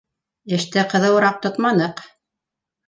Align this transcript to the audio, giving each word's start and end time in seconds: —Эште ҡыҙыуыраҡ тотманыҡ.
—Эште 0.57 0.85
ҡыҙыуыраҡ 0.95 1.39
тотманыҡ. 1.47 2.05